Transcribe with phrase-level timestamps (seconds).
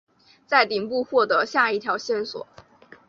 [0.47, 2.47] 在顶部获得下一条线索。